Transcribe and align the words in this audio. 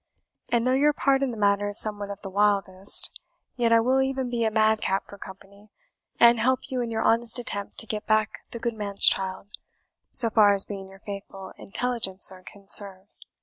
And 0.49 0.65
though 0.65 0.73
your 0.73 0.93
part 0.93 1.21
in 1.21 1.29
the 1.29 1.37
matter 1.37 1.67
is 1.67 1.79
somewhat 1.79 2.09
of 2.09 2.19
the 2.23 2.29
wildest, 2.31 3.21
yet 3.55 3.71
I 3.71 3.79
will 3.81 4.01
e'en 4.01 4.31
be 4.31 4.43
a 4.45 4.49
madcap 4.49 5.03
for 5.05 5.19
company, 5.19 5.69
and 6.19 6.39
help 6.39 6.61
you 6.71 6.81
in 6.81 6.89
your 6.89 7.03
honest 7.03 7.37
attempt 7.37 7.77
to 7.77 7.85
get 7.85 8.07
back 8.07 8.39
the 8.49 8.57
good 8.57 8.73
man's 8.73 9.07
child, 9.07 9.49
so 10.09 10.31
far 10.31 10.53
as 10.53 10.65
being 10.65 10.89
your 10.89 11.01
faithful 11.05 11.51
intelligencer 11.55 12.41
can 12.41 12.67
serve. 12.67 13.05